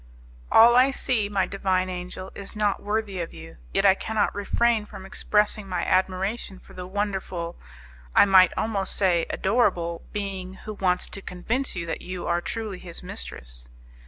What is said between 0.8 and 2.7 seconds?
see, my divine angel, is